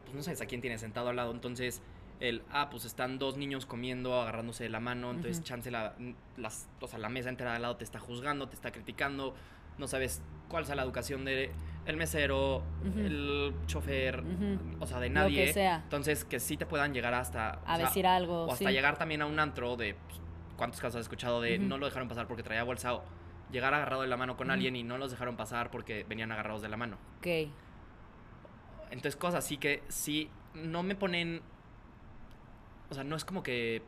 [0.04, 1.82] pues no sabes a quién tienes sentado al lado, entonces
[2.20, 5.96] el, ah, pues están dos niños comiendo, agarrándose de la mano, entonces chance la,
[6.36, 9.36] las, o sea, la mesa entera de al lado te está juzgando, te está criticando,
[9.78, 11.52] no sabes cuál sea la educación de
[11.86, 12.64] el mesero,
[12.98, 14.24] el chofer,
[14.80, 15.46] o sea, de Lo nadie.
[15.46, 15.82] que sea.
[15.84, 17.62] Entonces que sí te puedan llegar hasta...
[17.66, 18.46] A o sea, decir algo.
[18.46, 18.74] o hasta sí.
[18.74, 20.20] llegar también a un antro de pues,
[20.58, 23.04] cuántos casos has escuchado de no lo dejaron pasar porque traía bolsa o
[23.52, 26.62] llegar agarrado de la mano con alguien y no los dejaron pasar porque venían agarrados
[26.62, 26.98] de la mano.
[27.20, 27.28] Ok.
[28.90, 31.42] Entonces cosas así que sí no me ponen
[32.90, 33.82] o sea, no es como que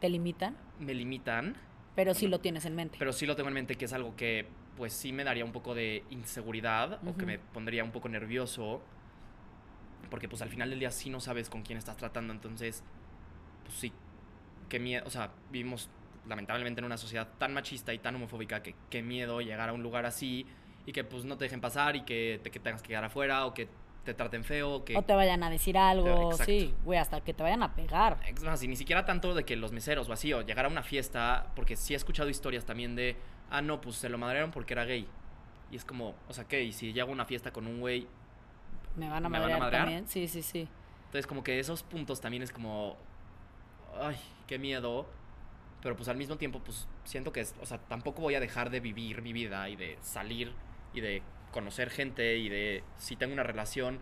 [0.00, 0.56] ¿Te limitan?
[0.78, 1.56] me limitan,
[1.96, 2.96] Pero sí lo tienes en mente.
[2.98, 5.50] pero sí lo tengo en mente que es algo que pues sí me daría un
[5.52, 8.80] poco de inseguridad o que me pondría un poco nervioso
[10.10, 12.82] porque pues al final del día sí no sabes con quién estás tratando, entonces
[13.64, 13.92] pues sí,
[14.68, 15.88] qué miedo, o sea, vivimos
[16.26, 19.82] lamentablemente en una sociedad tan machista y tan homofóbica que qué miedo llegar a un
[19.82, 20.46] lugar así
[20.86, 23.46] y que pues no te dejen pasar y que te que tengas que quedar afuera
[23.46, 23.68] o que
[24.04, 24.96] te traten feo que...
[24.96, 26.44] O te vayan a decir algo, Exacto.
[26.44, 28.18] sí, güey, hasta que te vayan a pegar.
[28.26, 30.68] Es más, y ni siquiera tanto de que los meseros o así, o llegar a
[30.68, 33.16] una fiesta, porque sí he escuchado historias también de,
[33.50, 35.06] ah, no, pues se lo madrearon porque era gay.
[35.70, 36.62] Y es como, o sea, ¿qué?
[36.62, 38.06] Y si llego a una fiesta con un güey,
[38.96, 39.82] Me van a ¿Me van a madrear madrear?
[39.82, 40.08] también.
[40.08, 40.66] Sí, sí, sí.
[41.04, 42.96] entonces como que esos puntos también es como,
[44.00, 45.06] ay, qué miedo.
[45.80, 48.70] Pero pues al mismo tiempo, pues siento que, es, o sea, tampoco voy a dejar
[48.70, 50.52] de vivir mi vida y de salir
[50.92, 51.22] y de
[51.52, 54.00] conocer gente y de, si tengo una relación,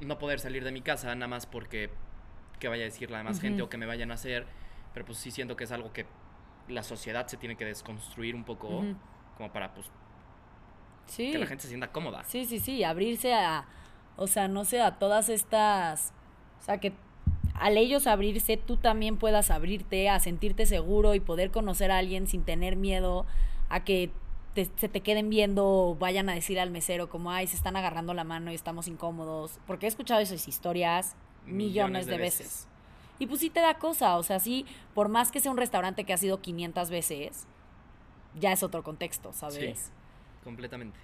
[0.00, 1.90] no poder salir de mi casa nada más porque
[2.58, 4.46] que vaya a decir la demás gente o que me vayan a hacer.
[4.94, 6.06] Pero pues sí siento que es algo que
[6.68, 8.82] la sociedad se tiene que desconstruir un poco
[9.36, 9.90] como para pues
[11.06, 11.32] Sí.
[11.32, 12.24] que la gente se sienta cómoda.
[12.24, 13.66] Sí, sí, sí, abrirse a,
[14.16, 16.12] o sea, no sé, a todas estas,
[16.60, 16.92] o sea, que
[17.62, 22.26] al ellos abrirse, tú también puedas abrirte, a sentirte seguro y poder conocer a alguien
[22.26, 23.24] sin tener miedo
[23.68, 24.10] a que
[24.54, 27.76] te- se te queden viendo o vayan a decir al mesero como, ay, se están
[27.76, 31.14] agarrando la mano y estamos incómodos, porque he escuchado esas historias
[31.46, 32.66] millones, de, veces.
[33.20, 36.02] Y pues sí te da cosa, o sea, sí, por más que sea un restaurante
[36.02, 37.46] que ha sido 500 veces,
[38.40, 39.92] ya es otro contexto, ¿sabes?
[40.42, 40.98] Completamente.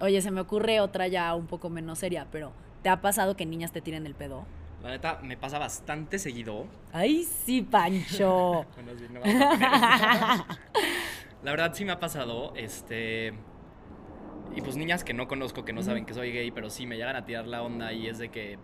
[0.00, 3.46] Oye, se me ocurre otra ya un poco menos seria, pero ¿te ha pasado que
[3.46, 4.44] niñas te tiren el pedo?
[4.84, 6.66] La neta, me pasa bastante seguido.
[6.92, 8.66] ¡Ay, sí, Pancho!
[8.76, 10.58] Bueno, sí, no vamos a poner.
[11.42, 13.32] La verdad sí me ha pasado, este...
[14.54, 16.96] Y pues niñas que no conozco, que no saben que soy gay, pero sí me
[16.96, 18.58] llegan a tirar la onda y es de que...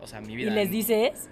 [0.00, 0.52] O sea, mi ¿Y vida...
[0.52, 1.28] les dices?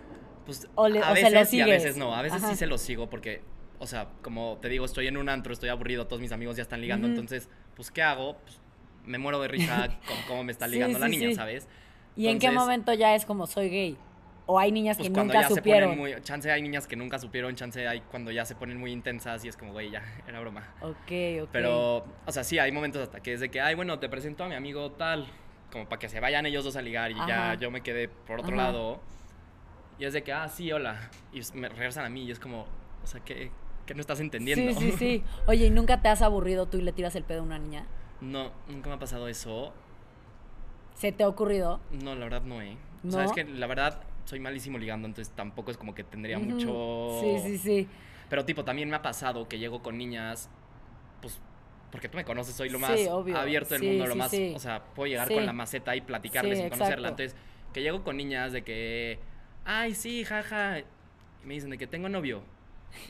[0.46, 2.14] Pues o le- a o se veces y a veces no.
[2.14, 2.50] A veces Ajá.
[2.52, 3.42] sí se los sigo porque...
[3.78, 6.62] O sea, como te digo, estoy en un antro, estoy aburrido, todos mis amigos ya
[6.62, 8.38] están ligando, entonces, pues, ¿qué hago?
[8.38, 8.58] Pues,
[9.04, 11.34] me muero de risa con cómo me está Sí, ligando la sí, niña, sí.
[11.34, 11.68] ¿sabes?
[12.16, 13.96] ¿Y en qué momento ya es como soy gay?
[14.46, 15.90] ¿O hay niñas Pues que cuando nunca ya supieron?
[15.92, 16.22] se ponen muy...
[16.22, 19.48] Chance hay niñas que nunca supieron, chance hay cuando ya se ponen muy intensas y
[19.48, 20.74] es como, güey, ya, era broma.
[20.82, 21.48] Ok, ok.
[21.50, 24.44] Pero, o sea, sí, hay momentos hasta que es de que, ay, bueno, te presento
[24.44, 25.26] a mi amigo tal,
[25.72, 27.26] como para que se vayan ellos dos a ligar y Ajá.
[27.54, 28.64] ya yo me quedé por otro Ajá.
[28.66, 29.00] lado.
[29.98, 31.10] Y es de que, ah, sí, hola.
[31.32, 32.66] Y me regresan a mí y es como,
[33.02, 33.50] o sea, ¿qué,
[33.86, 34.78] qué no estás entendiendo?
[34.78, 35.24] Sí, sí, sí.
[35.46, 37.86] Oye, ¿y nunca te has aburrido tú y le tiras el pedo a una niña?
[38.20, 39.72] No, nunca me ha pasado eso.
[40.94, 41.80] ¿Se te ha ocurrido?
[41.90, 42.76] No, la verdad no, ¿eh?
[43.02, 43.12] O ¿No?
[43.12, 47.18] sea, es que la verdad soy malísimo ligando, entonces tampoco es como que tendría mucho...
[47.20, 47.88] Sí, sí, sí.
[48.30, 50.48] Pero tipo, también me ha pasado que llego con niñas,
[51.20, 51.38] pues,
[51.92, 53.36] porque tú me conoces, soy lo Sí, más obvio.
[53.36, 54.52] abierto del Sí, mundo, lo sí, más, sí.
[54.56, 55.34] o sea, puedo llegar Sí.
[55.34, 57.08] con la maceta y platicarles Sí, sin conocerla.
[57.08, 57.22] exacto.
[57.22, 57.36] Entonces,
[57.72, 59.18] que llego con niñas de que,
[59.64, 60.84] ay, sí, jaja, y
[61.44, 62.42] me dicen de que tengo novio.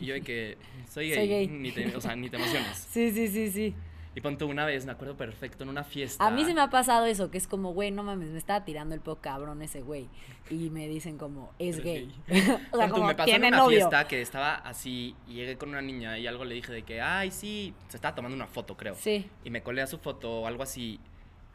[0.01, 0.59] Y yo de que
[0.91, 1.47] soy gay, Soy gay.
[1.49, 2.77] Ni te, o sea, ni te emociones.
[2.91, 3.75] Sí, sí, sí, sí.
[4.17, 6.25] Y pon tú una vez, me acuerdo perfecto, en una fiesta.
[6.25, 8.65] A mí sí me ha pasado eso, que es como, güey, no mames, me estaba
[8.65, 10.09] tirando el poco cabrón ese güey.
[10.51, 12.15] Y me dicen como, es gay.
[12.71, 13.79] o sea, como, me pasó en una novio.
[13.79, 17.01] fiesta que estaba así y llegué con una niña y algo le dije de que,
[17.01, 18.95] ay, sí, se estaba tomando una foto, creo.
[18.95, 19.29] Sí.
[19.43, 21.01] Y me colé a su foto o algo así.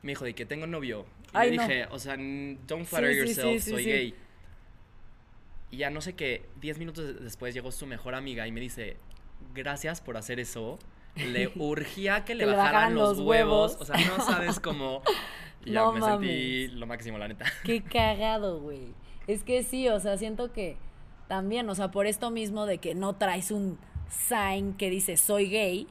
[0.01, 1.05] Me dijo de que tengo novio.
[1.27, 1.63] Y Ay, le no.
[1.63, 3.89] dije, o sea, don't flatter Sí, yourself, sí, soy sí.
[3.89, 4.15] gay.
[5.71, 8.59] Y ya no sé qué, 10 minutos de- después llegó su mejor amiga y me
[8.59, 8.97] dice,
[9.53, 10.79] gracias por hacer eso.
[11.27, 13.71] Le urgía que le Que bajaran, los los huevos.
[13.73, 13.81] huevos.
[13.81, 15.01] O sea, no sabes cómo.
[15.65, 17.45] Ya No me sentí lo máximo, la neta.
[17.63, 18.93] Qué cagado, güey.
[19.27, 20.77] Es que sí, o sea, siento que
[21.27, 23.77] también, o sea, por esto mismo de que no traes un
[24.09, 25.87] sign que dice soy gay,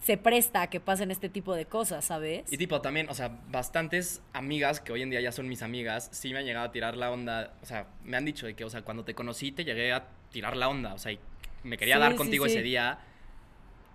[0.00, 2.50] se presta a que pasen este tipo de cosas, ¿sabes?
[2.50, 6.08] Y tipo, también, o sea, bastantes amigas que hoy en día ya son mis amigas,
[6.12, 7.52] sí me han llegado a tirar la onda.
[7.62, 10.06] O sea, me han dicho de que, o sea, cuando te conocí te llegué a
[10.30, 10.94] tirar la onda.
[10.94, 11.18] O sea, y
[11.64, 12.52] me quería Sí, dar sí, contigo sí.
[12.52, 12.98] ese día.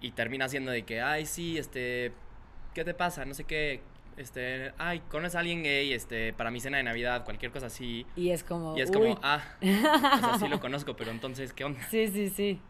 [0.06, 2.14] Y termina siendo de que, ay, sí, este,
[2.76, 3.26] ¿qué te pasa?
[3.26, 3.82] No sé qué.
[4.18, 8.06] Este, ay, conoces a alguien gay, este, para mi cena de Navidad, cualquier cosa así.
[8.16, 8.78] Y es como.
[8.78, 8.94] Y es uy.
[8.94, 9.66] como, ah, o
[10.20, 11.82] sea, sí lo conozco, pero entonces, ¿qué onda?
[11.90, 12.62] Sí, sí, sí.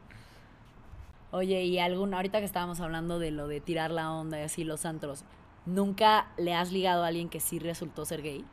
[1.31, 4.63] Oye, y alguna, ahorita que estábamos hablando de lo de tirar la onda y así
[4.63, 5.25] los antros,
[5.65, 8.45] ¿nunca le has ligado a alguien que sí resultó ser gay?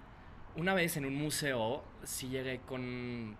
[0.56, 3.36] Una vez en un museo, sí llegué con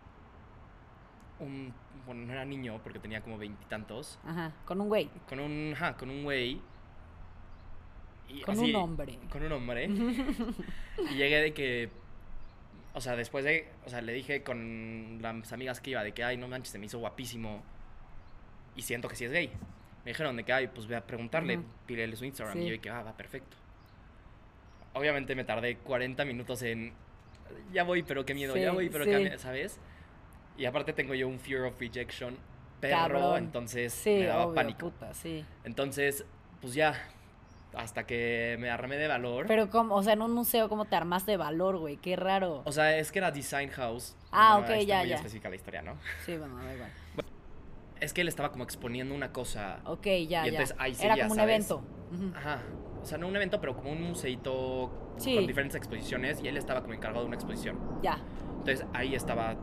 [1.42, 1.72] un,
[2.06, 4.18] bueno, no era niño porque tenía como veintitantos.
[4.24, 6.60] Ajá, con un güey, Con un, ajá, con un güey.
[8.28, 9.18] Y con así- un hombre.
[9.30, 9.84] Con un hombre.
[11.10, 11.90] y llegué de que,
[12.94, 16.24] o sea, después de, o sea, le dije con las amigas que iba de que,
[16.24, 17.62] ay, no manches, se me hizo guapísimo.
[18.74, 19.48] Y siento que sí es gay.
[20.04, 21.66] Me dijeron de que, ay, pues voy a preguntarle, Ujú.
[21.86, 22.56] pídele su Instagram.
[22.56, 22.62] Sí.
[22.62, 23.56] Y yo de que, ah, va, perfecto.
[24.94, 26.92] Obviamente me tardé 40 minutos en,
[27.72, 29.10] ya voy, pero qué miedo, ya voy, pero sí.
[29.10, 29.78] qué, ¿sabes?
[30.56, 32.36] Y aparte tengo yo un fear of rejection
[32.80, 33.36] perro, Cabrón.
[33.44, 34.78] entonces Sí, me daba obvio, pánico.
[34.90, 35.44] puta, sí.
[35.64, 36.24] Entonces,
[36.60, 36.94] pues ya,
[37.74, 39.46] hasta que me armé de valor.
[39.46, 41.96] Pero como, o sea, en un museo, ¿cómo te armaste de valor, güey?
[41.96, 42.62] Qué raro.
[42.64, 44.16] o sea, es que era Design House.
[44.30, 45.14] Ah, Bueno, ok, está ya, muy ya.
[45.16, 45.96] específica la historia, ¿no?
[46.26, 46.90] Sí, bueno, da igual.
[48.00, 49.78] Es que él estaba como exponiendo una cosa.
[49.84, 50.82] Ok, ya, Y entonces ya.
[50.82, 51.54] ahí sí Era ya como un sabes.
[51.54, 51.84] evento.
[52.12, 52.32] Ujú.
[52.36, 52.62] Ajá.
[53.00, 55.36] O sea, no un evento, pero como un museito Sí.
[55.36, 56.42] con diferentes exposiciones.
[56.42, 57.78] Y él estaba como encargado de una exposición.
[58.02, 58.18] Ya.
[58.58, 59.54] Entonces ahí estaba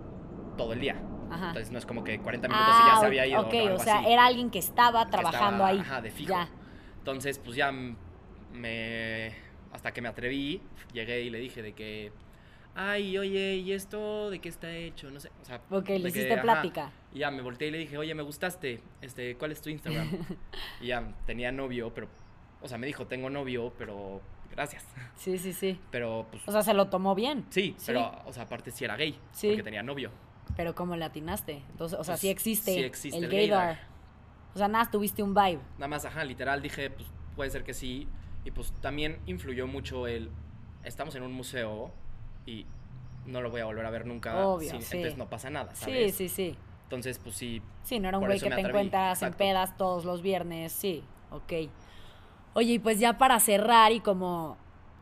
[0.59, 1.01] todo el día.
[1.31, 1.47] Ajá.
[1.47, 3.37] Entonces no es como que 40 minutos y ya se había ido.
[3.37, 4.11] Ah, ok, o sea, así.
[4.11, 5.79] era alguien que estaba que trabajando estaba, ahí.
[5.79, 6.29] Ajá, de fijo.
[6.31, 6.49] Ya.
[6.97, 9.33] Entonces, pues ya me.
[9.71, 12.11] Hasta que me atreví, llegué y le dije de que.
[12.75, 15.09] Ay, oye, ¿y esto de qué está hecho?
[15.11, 15.31] No sé.
[15.41, 16.41] O sea, Ok, le que, hiciste ajá.
[16.41, 16.91] plática.
[17.13, 18.81] Y ya me volteé y le dije, oye, me gustaste.
[19.01, 20.07] Este, ¿cuál es tu Instagram?
[20.81, 22.07] y ya tenía novio, pero.
[22.61, 24.21] O sea, me dijo, tengo novio, pero.
[24.51, 24.85] Gracias.
[25.15, 25.79] Sí, sí, sí.
[25.91, 26.47] Pero, pues.
[26.47, 27.45] O sea, se lo tomó bien.
[27.49, 27.83] sí, sí.
[27.87, 29.17] pero, o sea, aparte sí era gay.
[29.31, 29.47] Sí.
[29.49, 30.11] Porque tenía novio.
[30.55, 31.61] Pero ¿cómo le atinaste?
[31.71, 33.67] Entonces, o sea, Pues, sí existe, sí existe el el gaydar.
[33.67, 33.87] gaydar.
[34.55, 35.59] O sea, nada, tuviste un vibe.
[35.77, 38.07] Nada más, ajá, literal dije, pues puede ser que sí.
[38.45, 40.29] Y pues también influyó mucho el.
[40.83, 41.91] Estamos en un museo
[42.45, 42.65] y
[43.25, 44.47] no lo voy a volver a ver nunca.
[44.47, 44.95] Obvio, sin- sí.
[44.97, 46.15] Entonces no pasa nada, Sí, ¿sabes?
[46.15, 46.57] sí, sí.
[46.83, 47.61] Entonces, pues sí.
[47.83, 50.71] Sí, no era un güey que te encuentras en pedas todos los viernes.
[50.71, 51.69] Sí, ok.
[52.55, 54.57] Oye, y pues ya para cerrar y como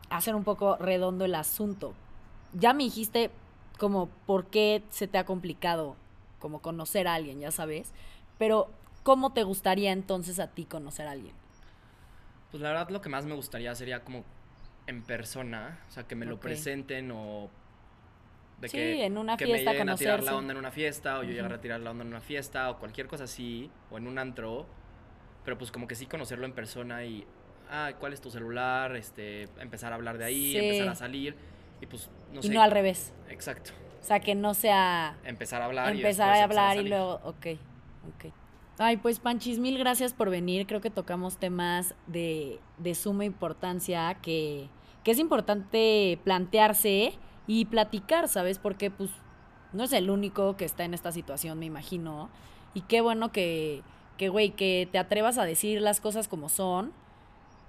[0.10, 1.94] hacer un poco redondo el asunto,
[2.54, 3.32] ya me dijiste
[3.78, 5.96] como por qué se te ha complicado
[6.40, 7.94] como conocer a alguien, ya sabes,
[8.38, 8.70] pero
[9.04, 11.34] ¿cómo te gustaría entonces a ti conocer a alguien?
[12.52, 14.24] Pues la verdad, lo que más me gustaría sería como
[14.88, 15.80] en persona.
[15.88, 17.50] O sea, que me lo presenten o.
[18.62, 20.72] De Sí, que, en una que fiesta, me lleguen a tirar la onda en una
[20.72, 23.70] fiesta o yo llegar a tirar la onda en una fiesta o cualquier cosa así
[23.92, 24.66] o en un antro.
[25.46, 27.26] Pero pues como que sí conocerlo en persona y.
[27.70, 28.96] Ah, ¿cuál es tu celular?
[28.96, 30.58] Este, empezar a hablar de ahí, Sí.
[30.58, 31.36] empezar a salir.
[31.82, 33.14] Y pues, no y no al revés.
[33.30, 33.72] Exacto.
[34.02, 36.78] O sea, que no sea Empezar a hablar y empezar después a empezar hablar y
[36.78, 36.90] salir.
[36.92, 37.48] luego, ok,
[38.16, 38.34] ok.
[38.80, 40.68] Ay, pues Panchis, mil gracias por venir.
[40.68, 44.70] Creo que tocamos temas de, de suma importancia que,
[45.04, 47.14] que es importante plantearse
[47.48, 48.60] y platicar, ¿sabes?
[48.60, 49.10] Porque pues
[49.74, 52.30] no es el único que está en esta situación, me imagino.
[52.74, 53.82] Y qué bueno que,
[54.18, 56.94] que, güey, que te atrevas a decir las cosas como son.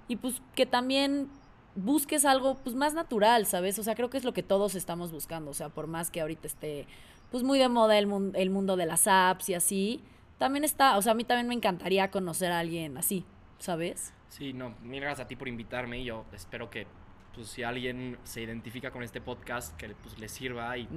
[0.07, 1.29] Y pues que también
[1.75, 3.79] busques algo pues más natural, ¿sabes?
[3.79, 5.51] O sea, creo que es lo que todos estamos buscando.
[5.51, 6.87] O sea, por más que ahorita esté
[7.31, 10.01] pues muy de moda el, mun- el mundo de las apps y así,
[10.39, 13.23] también está, o sea, a mí también me encantaría conocer a alguien así,
[13.59, 14.13] ¿sabes?
[14.29, 16.87] Sí, no, mil gracias a ti por invitarme y yo espero que
[17.35, 20.87] pues si alguien se identifica con este podcast que pues le sirva y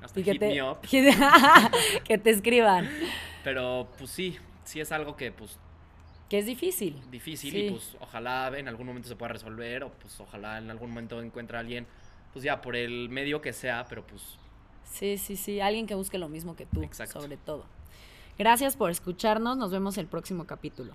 [0.00, 0.78] hasta Y que hit te, me up.
[2.04, 2.88] que te escriban,
[3.42, 5.58] Pero pues sí, sí es algo que pues
[6.32, 6.98] que es difícil.
[7.10, 7.58] difícil Sí.
[7.66, 11.20] y pues ojalá en algún momento se pueda resolver o pues ojalá en algún momento
[11.20, 11.86] encuentre a alguien
[12.32, 14.22] pues ya por el medio que sea, pero pues
[14.90, 17.20] Sí, sí, sí, alguien que busque lo mismo que tú, Exacto.
[17.20, 17.66] sobre todo.
[18.38, 20.94] Gracias por escucharnos, nos vemos el próximo capítulo.